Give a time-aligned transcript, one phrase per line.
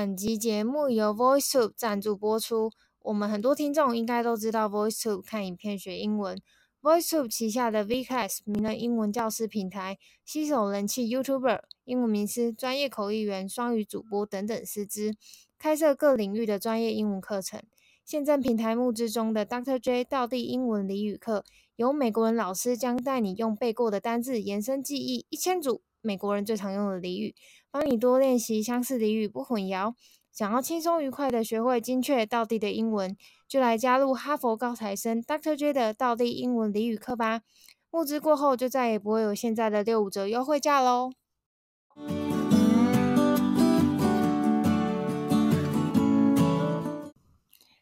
[0.00, 2.70] 本集节目由 VoiceTube 赞助播出。
[3.02, 6.40] 我们很多听众应该都知道 VoiceTube 看影片学英文。
[6.80, 15.12] VoiceTube 旗下的 Vclass 名人英文教师平台，吸手人气 YouTuber、英文名师、专业口译员、双语主播等等师资，
[15.58, 17.60] 开设各领域的专业英文课程。
[18.02, 19.78] 现正平台募资中的 Dr.
[19.78, 21.44] J 道地英文俚语课，
[21.76, 27.34] 由美国人老师将带你用背过的单字延伸记忆一千组美国人最常用的俚语，
[27.72, 29.94] 帮你多练习相似俚语不混淆。
[30.32, 33.16] 想要轻松愉快的学会精确道地的英文，
[33.48, 35.56] 就来加入哈佛高材生 Dr.
[35.56, 37.42] J 的道地英文俚语课吧！
[37.90, 41.12] 募资过后就再也不会有现在的六五折优惠价喽！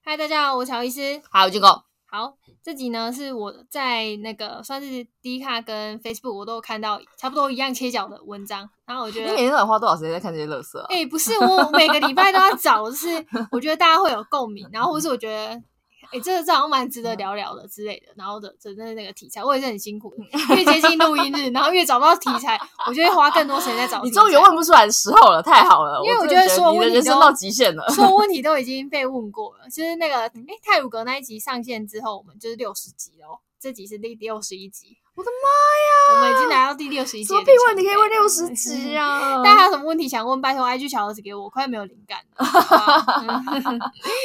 [0.03, 1.83] 嗨，大家好，我是乔医师，好，我是 Jingle。
[2.07, 10.87] 好，这集呢是我在那个算是 D 卡跟 Facebook 我都有看到差不多一样切角的文章，然后我觉得你每天都要花多少时间在看这些乐色啊？
[10.91, 13.09] 哎、欸，不是，我每个礼拜都要找，就是
[13.51, 15.63] 我觉得大家会有共鸣，然后或是我觉得。
[16.11, 20.13] 哎、欸，这个这好像蛮值得聊聊的之类的，然后的真的那个题材，我也是很辛苦，
[20.57, 24.03] 越接近录音日，然后越找不到题材，我就会花更多时间在找。
[24.03, 26.01] 你终于问不出来的时候了，太好了！
[26.05, 29.69] 因为我觉得所有问题人生到极限了，所有问题 都已经被问过了。
[29.69, 34.97] 就是那个哎、欸，泰鲁阁那一集上线之后，我们就是六十集哦，这集是第六十一集。
[35.19, 36.15] 我的妈呀！
[36.15, 37.27] 我们已经来到第六十一集。
[37.27, 39.43] 什么屁问题可以问六十集啊？
[39.43, 42.45] 大家有什么问题想问，拜托 IG 小盒子给我，我快没有灵感了。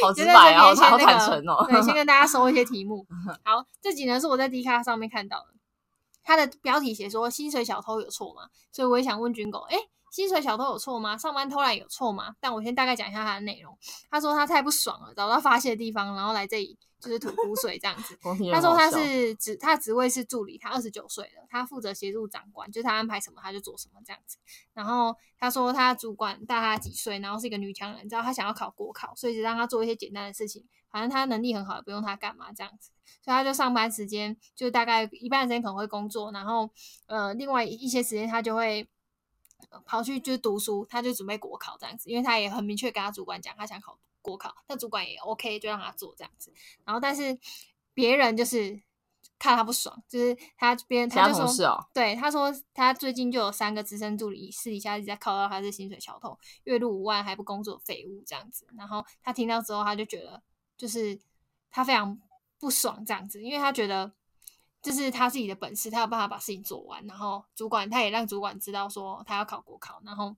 [0.04, 1.66] 好直白啊，好坦诚哦。
[1.68, 3.04] 对，先跟大家收一些题目。
[3.44, 5.48] 好，这集呢是我在 D 卡上面看到的，
[6.24, 8.44] 它的标题写说薪水小偷有错吗？
[8.72, 9.78] 所以我也想问军狗，哎，
[10.14, 11.18] 薪水小偷有错吗？
[11.18, 12.36] 上班偷懒有错吗？
[12.40, 13.76] 但我先大概讲一下他的内容。
[14.12, 16.78] 他说他太不爽了，找到发泄的地方，然后来这里。
[17.04, 18.18] 就是吐苦水这样子。
[18.54, 24.38] 他说他是职，他职位是助理，他二十九岁了，他负责协助长官，就是他安排什么他就做什么这样子。
[24.74, 32.92] 然后他说他主管大他几岁，然后是一个女强人，你知道他想要考国考，所以就让他做一些简单的事情，反正他能力很好，也不用他干嘛这样子。
[33.22, 36.70] 所以他就上班时间就大概一半的时间可能会工作，然后
[37.08, 38.88] 呃另外一些时间他就会
[39.86, 43.98] 跑去就是读书，他就准备国考这样子，因为他也很明确跟他主管讲他想考。
[44.26, 46.54] 国考，但主管也 OK，就让他做这样子。
[46.86, 47.38] 然后，但是
[47.94, 48.82] 别人就是
[49.38, 58.66] 看他不爽，就是他别人他就说，哦、对他说，他最近就有三个资深助理私底下一直在靠到他是薪水小偷，月入五万还不工作废物这样子。
[58.78, 60.42] 然后他听到之后，他就觉得
[60.78, 61.20] 就是
[61.70, 62.18] 他非常
[62.58, 64.10] 不爽这样子，因为他觉得
[64.84, 67.04] 这是他自己的本事，他有办法把事情做完。
[67.08, 70.36] 然后主管他也让主管知道说他要考国考，然后。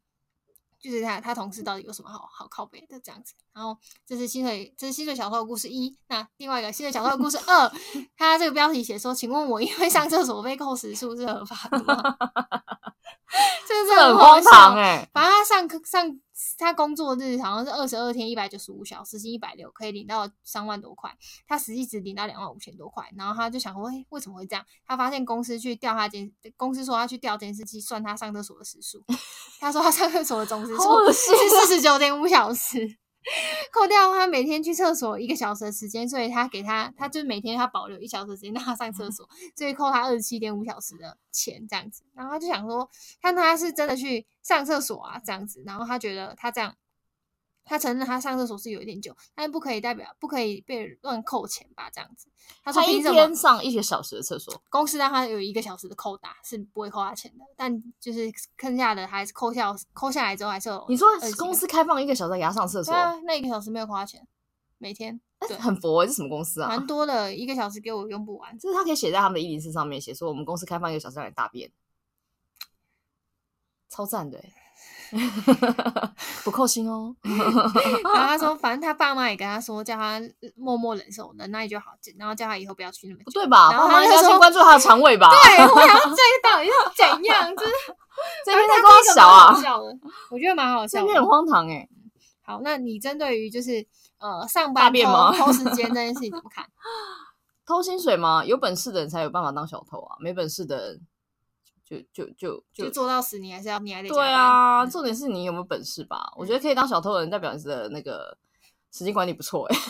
[0.78, 3.34] 就是他，他同事到底有什么好好靠背的这样子。
[3.56, 5.98] 然后这是薪水，这是薪水小偷的故事一。
[6.10, 7.72] 那另外一个薪水小偷的故事二，
[8.18, 11.96] 他这个标题写说，请问我因为上厕所被扣时数是合法的吗？
[13.66, 15.10] 这是很荒唐哎。
[15.14, 16.20] 反正他上课上
[16.58, 21.10] 他工作日好像是二十二天一百九十五小时，时薪一百六，可以领到三万多块。
[21.48, 23.10] 他实际只领到两万五千多块。
[23.16, 24.66] 然后他就想说，哎，为什么会这样？
[24.86, 29.02] 他发现公司去调他监，公司说他去调监视器算他上厕所的时数。
[29.62, 32.98] 他说他上厕所的总时数是四十九点五小时。
[33.72, 42.04] 扣掉他每天去厕所一个小时的时间，所以他给他，他就每天他保留一小时时间让他上厕所，所以扣他二十七点五小时的钱这样子。
[42.14, 42.90] 然后他就想说，
[43.22, 46.76] 看他是真的去上厕所啊这样子，然后他觉得他这样。
[47.66, 51.90] 他承认他上厕所是有一点久，但不可以代表不可以被乱扣钱吧？
[51.90, 52.28] 这样子，
[52.64, 60.86] 他说一天上一个小时的厕所，公司让他有一个小时的扣打是不会扣他钱的，但就是剩下的还是扣下扣下来之后还是有。
[60.88, 64.28] 你说公司开放一个小时给他上厕所，啊，那一个小时没有扣他钱，
[64.78, 66.70] 每天对，很佛，欸，这是什么公司啊？
[66.70, 71.72] 蛮多的，一个小时给我用不完，就是他可以写在他们的一零四上面，写说我们公司开放一个小时让你大便，
[73.90, 74.54] 超赞的，欸。
[76.44, 77.16] 不扣薪哦。
[77.24, 80.20] 然后他说，反正他爸妈也跟他说，叫他
[80.56, 81.92] 默默忍受，忍耐就好。
[82.18, 83.24] 然后叫他以后不要去那么久。
[83.26, 83.72] 不对吧？
[83.72, 85.30] 然后他就说，要先关注他的肠胃吧。
[85.30, 87.56] 对，我想这到底是怎样？
[87.56, 87.72] 就是
[88.46, 89.56] 这边在光小啊，
[90.32, 91.06] 我觉得蛮好笑的。
[91.06, 91.88] 这边很荒唐哎。
[92.44, 93.86] 好，那你针对于就是
[94.20, 96.66] 呃上班偷偷时间这件事情怎么看？
[97.66, 98.46] 偷薪水吗？
[98.46, 101.02] 有本事的人才有办法当小偷啊，没本事的人。
[101.86, 104.86] 就就就就做到死，你还是要你还得对啊。
[104.86, 106.34] 重点是你有没有本事吧？
[106.36, 108.36] 我觉得可以当小偷的人，代表你的那个
[108.92, 109.78] 时间管理不错哎。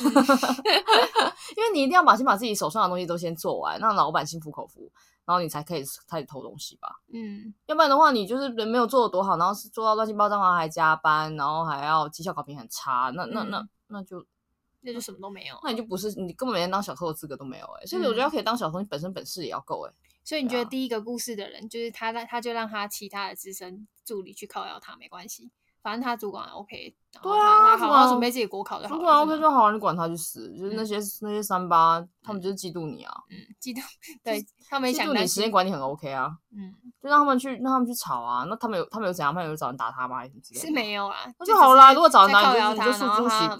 [1.56, 4.92] 因为你一定要把先把自己手上的东西都先做完，让老板心服口服，
[5.24, 6.90] 然后你才可以开始偷东西吧。
[7.14, 14.26] 嗯，要不然的话，你就是人没有做的多好，然后是做到乱七八糟，然后还加班，然后还要绩效考评很差，那那那那就
[14.86, 17.86] 那就什么都没有，那你就不是你根本连当小偷的资格都没有哎。
[17.86, 19.94] 所以我觉得可以当小偷，你本身本事也要够哎。
[20.24, 25.50] 所以你觉得第一个故事的人，就是他，他就让他其他的资深助理去靠邀他没关系，
[25.86, 28.96] 反正他主管 OK，对啊，他好好准备自己国考就好。
[28.96, 30.52] 主管 OK 就好，你管他去死。
[30.58, 33.14] 就是那些那些三八，他们就是嫉妒你啊。
[33.30, 33.84] 嗯，嫉妒，
[34.26, 36.36] 对他们想嫉妒你时间管理很 OK 啊。
[36.58, 38.46] 嗯，就让他们去让他们去吵啊。
[38.50, 39.32] 那他们有他们有怎样？
[39.32, 40.18] 他们有找人打他吗？
[40.18, 40.66] 还是什么之类的？
[40.66, 41.94] 是没有啊，那就好啦。
[41.94, 43.06] 如果找人打你，就就诉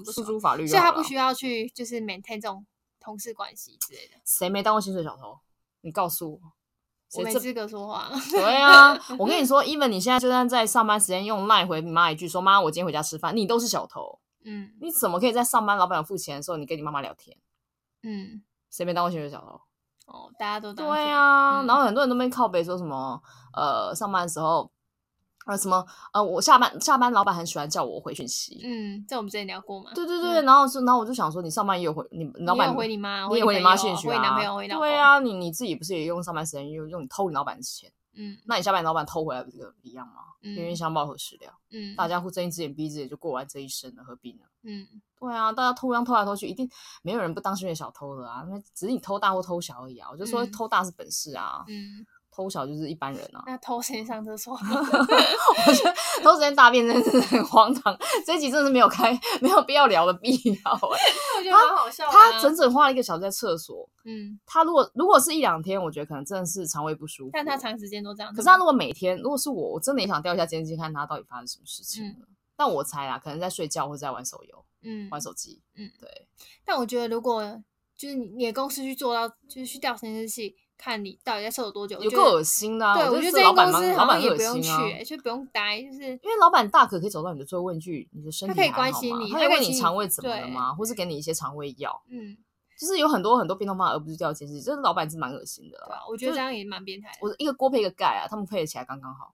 [0.04, 2.66] 诸诉诸法律，所以他不需要去就是 maintain 这种
[3.00, 4.16] 同事关系之类的。
[4.26, 5.38] 谁没当过薪水小偷？
[5.82, 6.40] 你告诉我。
[7.20, 8.10] 我没资格说话。
[8.32, 14.20] 对啊，我跟你 说，even 你现在就算在上班时间用赖回你妈一句说“妈，我今天回家吃饭”，你都是小偷。
[14.44, 17.36] 嗯，你怎么可以在上班老板有付钱的时候，你跟你妈妈聊天？
[18.04, 19.60] 嗯，谁没当过薪水小偷？
[20.06, 20.88] 哦，大家都当。
[20.88, 23.22] 对啊，嗯、然后很多人都没靠北说什么，
[23.54, 24.72] 呃，上班的时候。
[25.46, 25.86] 呃，什么？
[26.12, 28.60] 呃，我下班下班，老板很喜欢叫我回讯息。
[28.64, 29.92] 嗯，这我们之前聊过嘛。
[29.94, 34.12] 对对对，然后是，然后我就想说，你上班也有回你老板回你妈，你也回你妈讯息啊？
[34.12, 34.80] 回男朋友，回老。
[34.80, 37.92] 对啊，你你自己不是也用上班时间用用你偷你老板的钱？
[38.18, 40.14] 嗯，那你下班老板偷回来不是一样吗？
[40.42, 41.54] 冤冤相报何时了？
[41.72, 44.46] 嗯，大家互睁一只眼闭一只眼就过完这一生了，何必呢？
[44.64, 44.88] 嗯，
[45.20, 46.68] 对啊，大家偷样偷来偷去，一定
[47.04, 50.10] 没有人不当心的小偷的啊，那只是你偷大或偷小而已啊。
[50.12, 51.64] 我就说偷大是本事啊。
[51.68, 52.04] 嗯。
[52.36, 57.98] 偷小就是一般人啊，那偷时间上厕所， 我觉得偷时间大便真的是很荒唐。
[58.26, 60.74] 这一集真的是没有开，没有必要聊的必要。
[60.84, 62.12] 我觉得蛮好笑的。
[62.12, 63.90] 他整整花了一个小时在厕所。
[64.04, 67.30] 嗯，他如果如果是一两天，我觉得可能真的是肠胃不舒服。
[67.32, 68.34] 但他长时间都这样。
[68.34, 72.06] 可是他如果每天，如果是我，我真的也想调一下监视器，看他到底发生什么事情。
[72.06, 72.16] 嗯，
[72.58, 76.28] 但我猜啊，可能在睡觉或者在玩手游，嗯，玩手机，嗯，对。
[76.66, 77.64] 但我觉得如果
[77.98, 80.54] 就是你的公司去做到，就是去调监视器。
[80.78, 82.94] 看你到底在厕所多久，有够恶心的。
[82.94, 90.74] 对，我觉得这间公司好像也不用去，就不用待，就是因为老板大可可以走到你的座位问句，你的身体他可以关心你，他会问你肠胃怎么了吗？
[90.74, 92.02] 或是给你一些肠胃药。
[92.10, 92.38] 嗯，
[92.80, 94.62] 就是有很多很多变通方法，而不是掉监视器。
[94.62, 95.78] 这老板是蛮恶心的。
[95.88, 97.10] 对啊，我觉得这样也蛮变态。
[97.22, 99.34] 我一个锅配一个盖啊，他们配得起来刚刚好。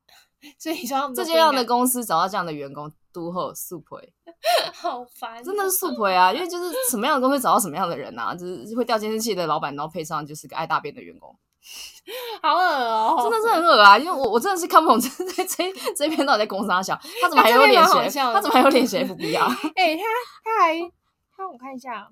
[0.58, 4.14] 所以你说这样的公司找到这样的员工，都后速配。
[4.74, 6.34] 好烦，真的是速配啊！
[6.34, 11.36] 因为就是什么样的公司找到什么样的人啊，就是会掉监视器的老板，然后配上就是个爱大便的员工。
[12.42, 13.96] 好恶哦、喔，真的是很恶啊！
[13.96, 18.20] 因为我我真的是看不懂 这这这这篇到底在攻啥小，他怎么还有脸写？
[18.20, 19.56] 他怎么还有脸写 FB 啊？
[19.76, 20.04] 哎、欸，他
[20.44, 20.92] 他还
[21.38, 22.10] 他我看一下，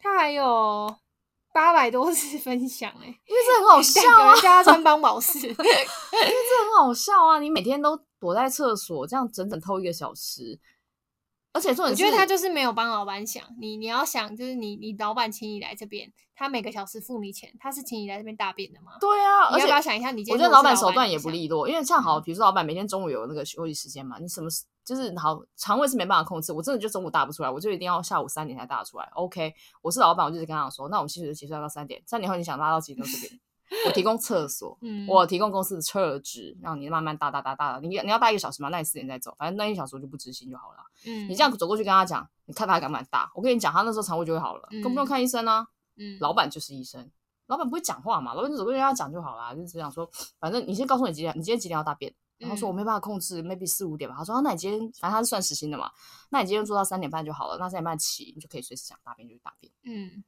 [0.00, 0.92] 他还有
[1.52, 4.34] 八百多次 分享哎、欸，因为这很好 笑啊！
[4.36, 7.38] 叫他穿帮宝适， 因为这很好笑啊！
[7.38, 10.58] 你每天都躲在厕所，这样整整偷一个小时。
[11.52, 18.92] 而且，我觉得他就是没有帮老板想，你你要想，就是你你老板请你来这边，他每个小时付你钱，他是请你来这边大便的吗？
[19.00, 24.48] 对啊，而且要不要想一下，你我觉得老板手段也不利落，因为像好，比如说老板每天中午有那个休息时间嘛，你什么
[24.84, 29.08] 就是好肠胃是没办法控制，我真的就中午大不出来，我就一定要下午三点才大出来。
[29.14, 33.40] OK，我是老板，我就是跟他说，那我们薪水就结算到三点，三点后你想拉到几点都随便。
[33.86, 37.80] 我提供厕所， 嗯、我提供公司的厕纸，让你慢慢大大大大的。
[37.86, 40.78] 你你要大一个小时嘛，那你四点再走，反正那一小时我就不执行就好了。
[41.06, 43.30] 嗯，你这样走过去跟他讲，你看他还敢不敢大？
[43.32, 45.68] 我跟你讲，他那时候肠胃就会好了，更、嗯、不用看医生啊。
[45.96, 47.08] 嗯，老板就是医生，
[47.46, 50.10] 老板不会讲话嘛，老板就走过去跟他讲就好了，就只想说，
[50.40, 52.12] 反正你先告诉你几点，你今天几点要大便？
[52.40, 54.16] 然后说我没办法控制，maybe 四五点吧。
[54.18, 55.90] 他说啊，那你今天反正他是算时薪的嘛，
[56.30, 59.72] 那你今天做到三点半就好了，那三点半起你就可以随时想大便就去大便。
[59.84, 60.24] 嗯。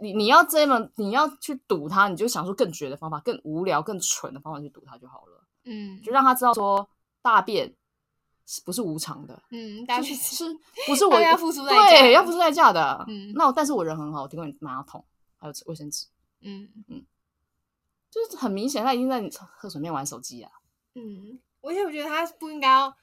[0.00, 5.44] 你你要这么你要去堵他，你就想出更绝的方法，更无聊、更蠢的方法去堵他就好了。
[5.64, 6.88] 嗯，就让他知道说
[7.20, 7.76] 大便
[8.46, 9.42] 是不是无偿的。
[9.50, 10.44] 嗯，大便是
[10.88, 11.90] 不是我要付出代价？
[11.90, 13.04] 对，要付出代价的。
[13.06, 15.04] 嗯，那我但是我人很好，我提供你马桶
[15.36, 16.06] 还有卫生纸。
[16.40, 17.04] 嗯嗯，
[18.10, 20.50] 就是很明显他已经在你厕所里面玩手机啊。
[20.94, 22.94] 嗯，而且我觉得他不应该要。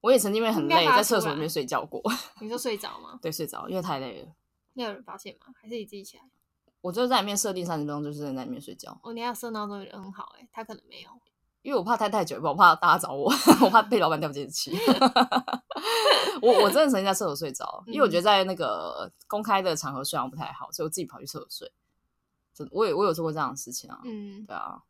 [0.00, 2.02] 我也曾经因为很累在厕所里面睡觉过。
[2.40, 3.18] 你说睡着吗？
[3.20, 4.28] 对，睡着，因为太累了。
[4.72, 5.52] 那有人发现吗？
[5.60, 6.22] 还是你自己起来？
[6.80, 8.98] 我就在里面设定三十分钟，就是在里面睡觉。
[9.02, 11.10] 哦，你要设闹钟，人很好哎、欸，他可能没有，
[11.60, 13.30] 因为我怕太太久，我怕大家找我，
[13.60, 14.72] 我怕被老板调监视器。
[16.40, 21.70] 我我真的曾经在厕所睡着，因为我觉得在那个公开的场合睡好像不太好，所以我自己跑去厕所睡。
[22.54, 24.00] 真的，我也我有做过这样的事情啊。
[24.04, 24.82] 嗯，对啊。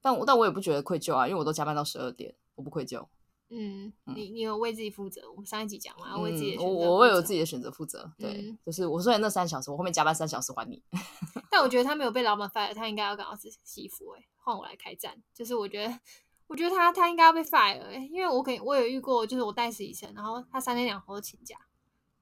[0.00, 3.06] 但我但我也不觉得愧疚啊，因为我都加班到十二点，我不愧疚。
[3.50, 5.22] 嗯，你你有为自己负责？
[5.30, 6.62] 我们上一集讲嘛，要为自己的。
[6.62, 8.12] 我我为我自己的选择负责。
[8.18, 10.82] 对，就是 我虽然那三小时，我后面加班三小时还你。
[11.50, 14.10] 但我觉得他没有被老板 fire，他应该要感到自惜福。
[14.10, 15.22] 哎，换我来开战。
[15.32, 15.98] 就是我觉得，
[16.46, 17.80] 我觉得他他应该要被 fire。
[17.84, 21.56] 哎，因为我可以，我有遇过，就是我带实习生，然后他三天两头请假，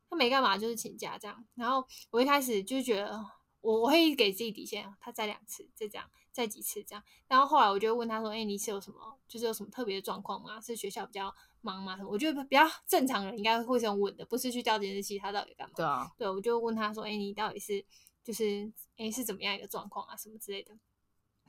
[0.09, 1.45] 他没干嘛，就是请假这样。
[1.57, 3.21] 然后我一开始就觉得，
[3.63, 6.09] 我我会给自己底线，他再两次，再这样。
[6.37, 10.61] 再几次这样，然后后来我就问他说：“哎、欸，你是有什么，就是有什么特别的状况吗？
[10.61, 11.97] 是学校比较忙吗？
[11.97, 12.11] 什么？
[12.11, 15.73] 我觉得比较正常人应该会这样问的，不是去调监视器他到底干嘛？
[15.75, 17.83] 对啊，对，我就问他说：哎、欸，你到底是
[18.23, 20.15] 就是哎、欸、是怎么样一个状况啊？
[20.15, 20.77] 什么之类的。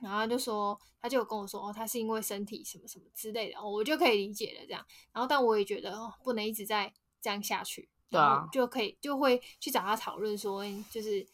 [0.00, 4.82] 然后他就说，他就有跟我说，哦，他是因为身体什么什么之类的，哦，我就可以理解了这样。
[5.12, 6.90] 然后，但我也觉得，哦，不能一直在
[7.20, 11.26] 这样下去，对啊，就可以就会去找他讨论说，就是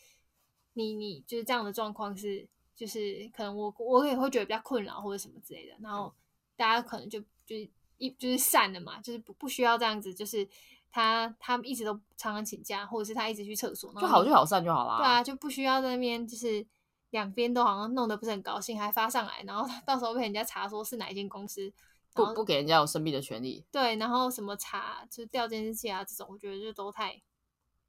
[0.72, 5.74] 你你就是这样的状况是，就是可能我我也会觉得比较困扰或者什么之类的。
[5.80, 6.12] 然后
[6.56, 7.56] 大家可能就就
[7.98, 10.48] 一就是散了嘛，就是不不需要这样子，就是
[10.90, 14.98] 他他们一直都常常请假，或者是他一直去厕所，就好聚好散就好啦。
[14.98, 16.66] 对啊，就不需要在那边就是。
[17.10, 21.72] 两边都好像弄得不是很高兴，还发上来，然后 到时候被人家查说是哪一间公司，
[22.12, 23.64] 不不给人家有生病的权利。
[23.70, 27.22] 对，然后什么查就调监视器啊这种，我觉得就都太。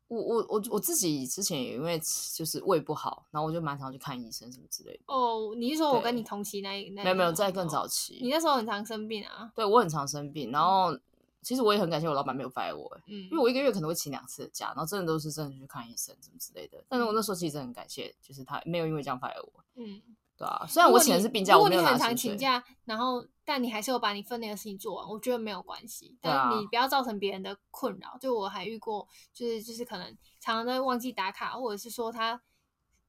[0.07, 2.00] 我我我我自己之前也因为
[2.35, 5.03] 就是胃不好，然后我就蛮常去看医生什么之类的。
[5.07, 7.03] 哦，你是说我跟你同期那一那？
[7.03, 8.19] 没有没有，在更早期。
[8.21, 9.51] 你那时候很常生病啊？
[9.55, 10.91] 对，我很常生病，然后。
[10.91, 11.01] 嗯
[11.45, 16.83] 其实我也很感谢我老板没有 fire 我，嗯，因为我一个月可能会请两次的假，然后真的都是真的去看医生什么之类的。
[16.89, 20.01] 但是我那时候其实真的很感谢，就是他没有因为这样 fire 我，嗯，
[20.38, 20.65] 对啊。
[20.68, 22.04] 虽然我请的是病假，我没有拿薪水。
[22.04, 26.18] 如果你很常请假，然后但你还是有把你分内的事情做完，我觉得没有关系。
[26.22, 28.18] 但是你不要造成别人的困扰。
[28.20, 30.06] 就我还遇过，就是就是可能
[30.39, 32.42] 常常在忘记打卡，或者是说他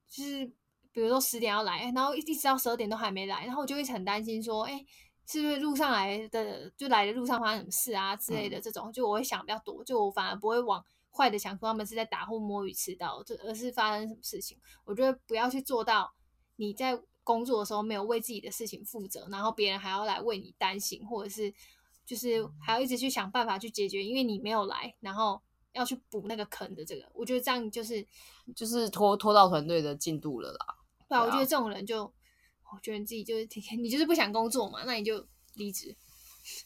[0.09, 0.45] 就是
[0.91, 4.85] 比如说十点要来，然后一直到十二点都还没来，然后我就会很担心说，哎。
[5.29, 10.81] 是不是路上来的，就来的路上发生什么事啊之类的这种，就我会想比较多，就我反而不会往
[11.11, 14.57] 坏的想，说他们是在打呼摸鱼迟到，这而是发生什么事情。
[14.85, 16.13] 我觉得不要去做到
[16.55, 21.53] 你在工作的时候没有为自己的事情负责，然后别人还要来为你担心，或者是
[22.05, 25.41] 就是还要一直去想办法去解决，因为你没有来，然后
[25.73, 28.07] 要去补那个坑的这个，我觉得这样就是
[28.55, 30.65] 就是拖拖到团队的进度了啦。
[31.09, 32.13] 对啊，我觉得这种人就。
[32.69, 35.95] 我觉得你自己就是天天，你就是不想工作嘛，那你就离职。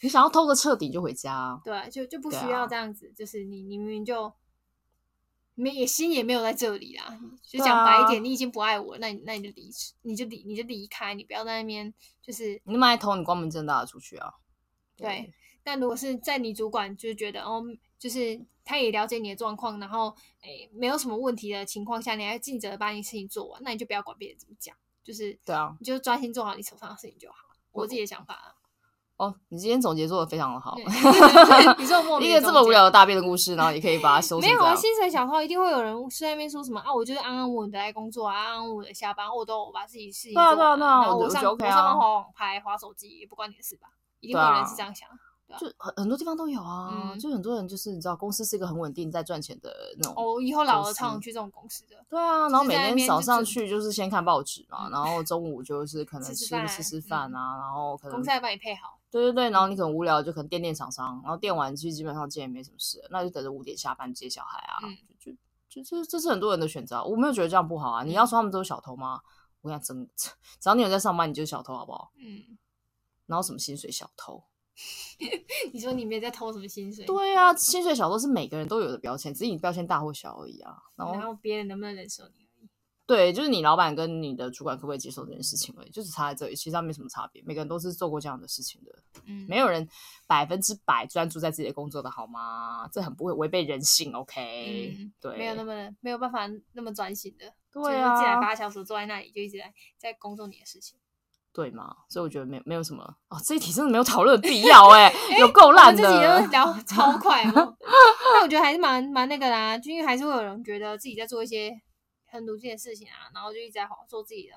[0.01, 3.08] 你想要偷个彻底就回家，对，就就不需要这样子。
[3.08, 4.34] 啊、就是你，你明明就
[5.55, 7.20] 没也心也没有在这里啦。
[7.43, 14.34] 就讲白一点，你已经不爱我，那你那你就离职，你就离你就离开，你不要在那边就是你那么爱偷，你光明正大的出去啊。
[14.96, 17.63] 对，对，但如果是在你主管就是觉得哦，
[18.00, 24.75] 就是他也了解你的状况，然后诶没有什么问题的情况下，你还尽责的把你事情做完，那你就不要管别人怎么讲。
[25.03, 27.38] 就是对啊，你就专心做好你手上的事情就好。
[27.72, 28.50] 我自己的想法啊。
[29.21, 30.75] 哦，你今天总结做的非常的好。
[31.77, 34.39] 你说莫名 一个这么无聊的大便的故事，然后也可以把它收。
[34.39, 36.91] 没有啊，薪水小偷一定会有人在那边说什么啊？
[36.91, 40.55] 我就是安安稳稳的来工作啊，安安稳稳的下班，我都我把自己事情做完。
[40.55, 43.89] 对啊对啊，然后我上我上班滑网拍滑手机，也不关你的事吧？
[44.21, 45.07] 一定会有人是这样想。
[45.59, 50.13] 就很很多地方都有啊，嗯、就很多人就是你知道，公司是一个很稳定在赚钱的那种。
[50.15, 51.97] 哦，以后老了常去这种公司的。
[52.09, 58.97] 对啊，然后每天早上去就是先看报纸嘛，然后中午就是可能吃吃吃饭啊，嗯、然后可能公司还帮你配好。
[59.12, 65.32] 对对对，然后你可能无聊就可能电电厂商，然后电完其实基本上今天也没什么事，那就等着五点下班接小孩啊，嗯、就
[65.70, 68.03] 就就这这是很多人的选择，我没有觉得这样不好啊。
[68.03, 69.20] 你要说他们都是小偷吗？
[69.62, 70.10] 我跟你讲真，
[70.60, 72.12] 只要你有在上班，你就是小偷，好不好？
[72.18, 72.58] 嗯。
[73.27, 74.44] 然后什么薪水小偷？
[75.72, 77.06] 你说你没在偷什么薪水？
[77.06, 80.77] 对啊，薪水小偷是每个人都有的标签，只是你标签大或小而已啊。
[80.96, 82.40] 然后，别人能不能忍受你。
[83.08, 87.43] 对，就是你老板跟你的主管可不可以接受这件事情而已，就是差在这里，其实他没什么差别。
[87.46, 88.91] 每个人都是做过这样的事情的，
[89.25, 89.86] 嗯，没有人
[90.27, 92.88] 百分之百专注在自己的工作的好吗？
[92.91, 100.98] 这很不会违背人性，OK？、嗯、对，没有那么没有办法那么专心的，对啊，进来八小时坐在那里就一直在在工作你的事情。
[101.53, 101.93] 对嘛？
[102.08, 106.48] 所以我觉得没没有什么哦，这一题真的没有讨论的必要哎，欸、 有够烂的。
[106.48, 107.51] 聊 超快哦，
[108.34, 111.70] 但我觉得还是蛮蛮那个的啊，就因为还是会有人觉得自己在做一些
[112.31, 114.55] 很努力的事情啊，然后就一直在好做自己的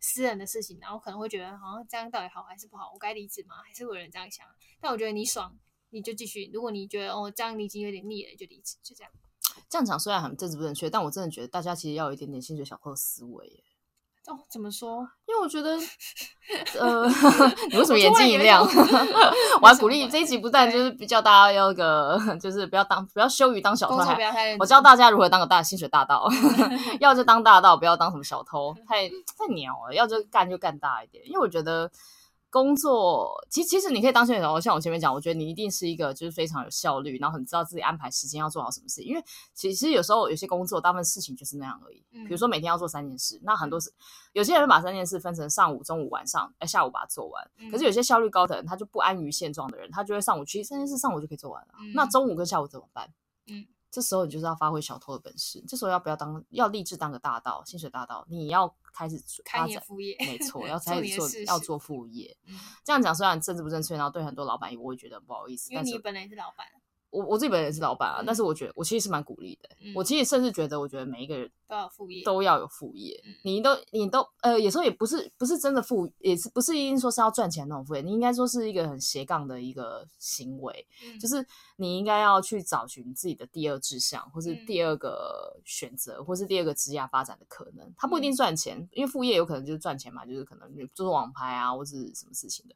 [0.00, 2.90] 私人的事情，然后可能会觉得好像这样到底好还是不好？
[2.92, 3.56] 我该离职吗？
[3.62, 4.46] 还是会有人这样想？
[4.80, 5.56] 但我觉得你爽，
[5.90, 9.12] 你就继续；如果你觉得哦这样你已经有点腻了，就离职，就这样。
[9.68, 13.62] 这样讲虽然很政治不正确，但我真的觉得大家其实要有一点点薪水小偷的思维。
[14.30, 15.06] 哦，怎么说？
[15.26, 15.76] 因为我觉得，
[16.78, 17.04] 呃，
[17.70, 18.62] 你为什么眼睛一亮？
[19.60, 26.28] 我还鼓励这一集不但就是比较大家要个，就是不要当不要羞于当小偷，还我教大家如何当个大薪水大盗，
[27.00, 31.90] 要就当大盗，不要当什么小偷，太太鸟了，要就干就干大一点，因为我觉得。
[32.50, 39.02] 工作其实其实你可以当薪水小偷，像我前面讲，我觉得你一定是一个就是非常有效率，然后很知道自己安排时间要做好什么事。
[39.02, 42.04] 因为其实有时候有些工作大部分事情就是那样而已。
[42.10, 43.92] 比如说每天要做三件事，那很多是
[44.32, 47.50] 有些人会把三件事分成上午、中午、晚上，哎，下午把它做完。
[47.70, 51.74] 可是有些效率高的人，他就不安于现状的人，他就会上午去三件事，上午就可以做完了。
[51.94, 53.08] 那中午跟下午怎么办？
[53.46, 53.66] 嗯。
[53.90, 55.62] 这时候你就是要发挥小偷的本事。
[55.66, 56.42] 这时候要不要当？
[56.50, 58.24] 要立志当个大盗，薪水大盗？
[58.28, 62.36] 你要开始发展副业，没错， 要开始做，做要做副业。
[62.46, 65.72] 嗯、这样讲虽然政治不正确，然后对很多老板也会觉得很不好意思。
[65.72, 66.66] 因为你本来是老板。
[67.10, 69.68] 我我自己本人也是老板啊，嗯、但是我觉得我其实是蛮鼓励的。
[69.80, 73.20] 嗯、我其实甚至觉得，我觉得每一个人都要副业，都要有副业。
[73.26, 78.00] 嗯、你都你都呃，有时候也不是不是真的副，也是不是一定说是要赚钱那种副业。
[78.00, 81.44] 你应该说是一个很斜杠的一个行为，嗯、就是
[81.76, 87.92] 你应该要去找寻自己的第二志向，或是第二个选择，嗯、或是第二个职业发展的可能。
[87.96, 92.74] 它不一定赚钱，嗯、因为副业有可能就是赚钱嘛，就是可能做网拍啊，或是什么事情的。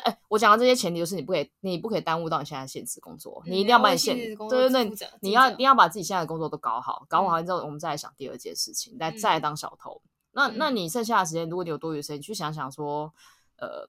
[0.00, 10.00] 哎，我讲的这些前提就是你不可以，你不可以耽误到你现在现实工作，嗯、你一定要把你现对对对，你要一定要把自己现在的工作都搞好，搞好之后，我们再来想第二件事情，再、嗯、再来当小偷。
[10.32, 13.12] 那那你剩下的时间，如果你有多余的时间，你去想想说，
[13.56, 13.88] 呃，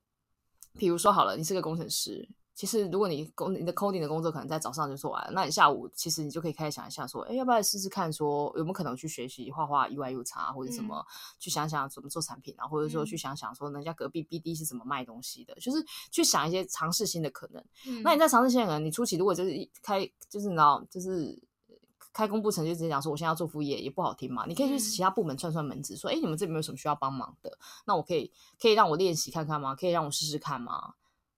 [0.78, 2.28] 比如说好了，你是个工程师。
[2.58, 11.06] 其实，如果你工你的 coding 的工作可能在早上就做完了，那你下午其实你就可以开始想一下，说，哎，要不要试试看，说有没有可能去学习画画 UI UX 或者什么，嗯、
[11.38, 17.64] 去想想怎么做产品啊，或者说去想想说人家隔壁 BD 是怎么卖东西的，嗯、就是去想一些尝试新的可能。
[17.86, 21.40] 嗯、那你在尝试新的可能，你初期如果就是一开就是你知道就是
[22.12, 27.56] 开工不成就直接讲说我现在要做副业也不好听嘛，你可以去其他部门串串门子，说，哎，你们这边有什么需要帮忙的？
[27.86, 29.76] 那我可以可以让我练习看看吗？
[29.76, 30.96] 可以让我试试看吗？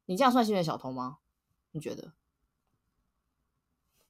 [0.09, 1.19] 你这样算薪水小偷吗？
[1.69, 2.11] 你觉得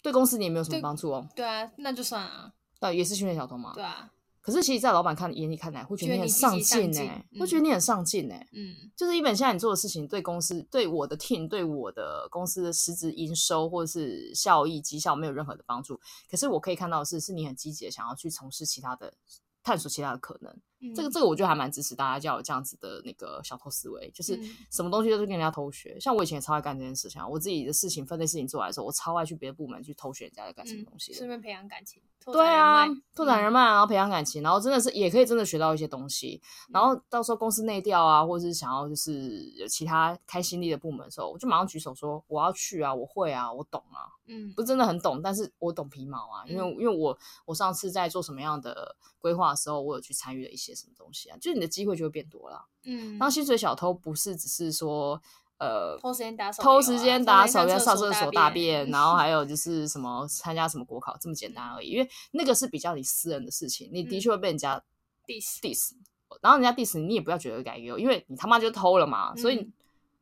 [0.02, 1.28] 对公司你也没有什么帮助哦？
[1.36, 2.54] 对啊，那就算啊。
[2.80, 3.74] 对，也是训练小偷嘛。
[3.74, 4.10] 对啊。
[4.40, 8.36] 可是其实，在老板看眼里看来，会觉得你很上进呢，会觉得你很上进呢。
[8.54, 8.74] 嗯。
[8.96, 16.00] 就是一本现在你做的事情，对公司、对我的 team、对我的公司的实质营收或者是效益绩效没有任何的帮助。
[16.32, 19.14] 可是我可以看到的是，是你很积极的想要去从事其他的。
[19.62, 24.40] 探索其他的可能，嗯、这个这个我觉得还蛮支持大家，要有这样子的那个小偷思维，就是
[24.72, 25.94] 什么东西都是跟人家偷学。
[25.96, 32.02] 嗯、像我以前也超爱干这件事情，我自己的事情分类事情做完的时候，我超爱去别的部门去偷学人家在干什么东西，顺便培养感情。
[32.26, 32.86] 对啊，
[33.16, 36.40] 拓展人脉，然后培养感情，然后真的是也可以真的学到一些东西。
[36.70, 44.14] 然后到时候公司内调啊，或者是想要就是有其他开心力的部门的时候，我就马上举手说我要去啊，我会啊，我懂啊。
[44.28, 52.64] 嗯，不是真的很懂，但是我懂皮毛啊，因为因为我我上次在做什么样的规划的时候，我有去参与了一些什么东西啊，就是你的机会就会变多了。
[52.84, 55.20] 嗯，然后薪水小偷不是只是说。
[55.60, 61.90] 呃，偷时间打手，偷时间打手，要上厕所大便， 然后还有就是什么参加什么国考这么简单而已。
[61.90, 64.82] 因为那个是比较你私人的事情，你的确会被人家
[65.28, 65.92] diss diss，
[66.42, 69.36] 然后人家 diss 你，你也不要觉得改优，因为你他妈就偷了嘛。
[69.36, 69.70] 所以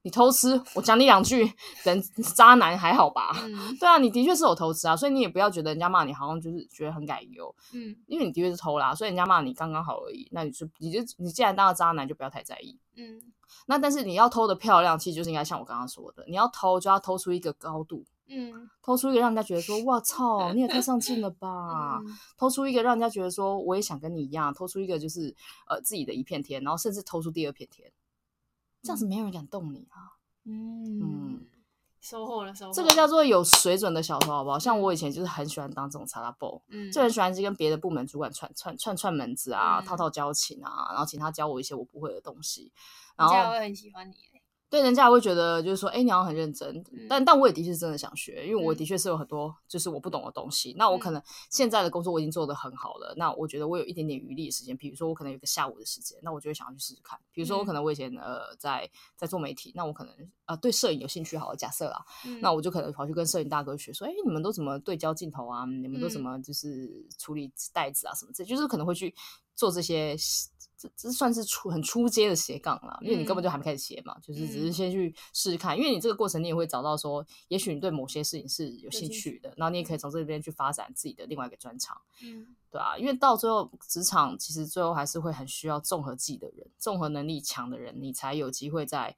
[0.07, 1.51] 你偷吃，我讲你两句，
[1.83, 2.01] 人
[2.33, 3.35] 渣男还好吧？
[3.77, 10.25] 对啊，你的确是有偷吃啊，所以你也不要觉得人家骂你好像就是觉得很改优，嗯，因为你的确是偷啦，所以人家骂你刚刚好而已。
[10.31, 13.21] 那你就你就你既然当了渣男，就不要太在意，嗯。
[13.65, 25.35] 那但是你要偷的漂亮，其实就是应该像我刚刚说的，你要偷就要偷出一个高度，嗯，偷出一个让人家觉得说，哇操，你也太上进了吧， 嗯、偷出一个让人家觉得说，我也想跟你一样，偷出一个就是
[25.69, 27.89] 呃自己的一片天，然后甚至偷出第二片天，
[28.87, 31.45] 这样子没有人敢动你啊，嗯，嗯
[31.99, 34.57] 收获了收获，这个叫做有水准的小偷，好不好？
[34.57, 42.71] 像我以前就是很喜欢当这种查拉布，嗯，就很喜欢去跟别的部门主管串串串串门子啊，套套交情啊，然后请他教我一些我不会的东西。
[43.17, 44.15] 然后很喜欢你，
[44.69, 50.73] 对，人家也会觉得就是说，哎，你好像很认真，嗯、但但我也的确是真的想学，因为我的确是有很多就是我不懂的东西。
[50.73, 57.17] 嗯、那我可能现在的工作我已经做得很好了，嗯、那我觉得我有一点点余力的时间，比如说我可能有个下午的时间，那我就会想要去试试看。
[57.31, 65.65] 比如说我可能我以前呃在在做媒体，那我可能啊、呃、对摄影有兴趣，好了，假设啦，嗯、那我就可能跑去跟摄影大哥学，说，哎，你们都怎么对焦镜头啊？
[65.65, 69.15] 你们都怎么就是处理袋子啊什么之类，就是可能会去
[69.57, 70.15] 做这些。
[70.79, 75.75] 这这算是出很出阶的斜杠了，因为你根本就还没开始斜嘛，嗯、就是只是先去试试看。
[75.75, 89.17] 嗯、因为你这个过程，你也会找到说，也许你对某些事情是有兴趣的，然后你也可以从这边去发展自己的另外一个专长，嗯，对啊，因为到最后职场其实最后还是会很需要综合技的人，综合能力强的人，你才有机会在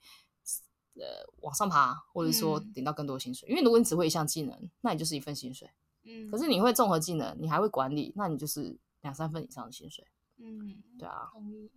[0.94, 1.04] 呃
[1.42, 3.50] 往上爬，或者说领到更多薪水。
[3.50, 5.70] 嗯、因为如果你只会一项技能，那你就是一份薪水，
[6.06, 10.08] 嗯，可是你会综合技能，你还会管理，那你就是两三份以上的薪水。
[10.40, 11.70] 嗯，对啊，同意。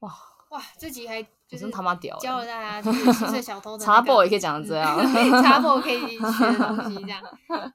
[0.00, 0.12] 哇
[0.50, 4.96] 哇，这集还就是他妈屌，教了大家就是薪水小偷的查甫也可以讲成这样，
[5.42, 7.22] 查甫可以学的东西这样。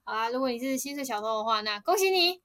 [0.04, 2.42] 好啊，如果你是薪水小偷的话，那恭喜你。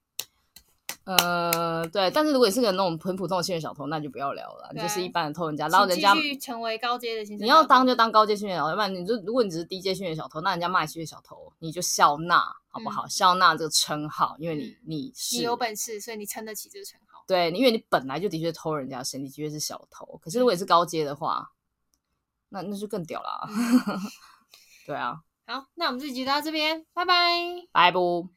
[1.04, 7.44] 呃，对，但是如果你是个那种很普通的薪水小偷，那就不要聊了，你就是一般的偷人家，然后人家继续成为高阶的薪水。
[7.44, 13.06] 你要当就当高阶薪水小偷，要不然你就如果你只是低阶薪水小偷，那人家骂你薪水小偷，你就笑纳好不好？
[13.06, 17.05] 笑纳这个称号，因为你你是你有本事，所以你撑得起这个称号。
[17.26, 20.18] 对，因为你本来就的确偷人家身体，的确是小偷。
[20.22, 21.50] 可是如果你是高阶的话，
[22.50, 23.48] 那那就更屌了。
[24.86, 25.20] 对啊。
[25.46, 27.14] 好，那我们这集就到这边，拜拜。
[27.72, 28.35] 拜不。